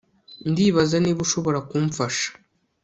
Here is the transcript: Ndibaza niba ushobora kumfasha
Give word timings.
Ndibaza 0.49 0.95
niba 1.03 1.19
ushobora 1.25 1.59
kumfasha 1.69 2.29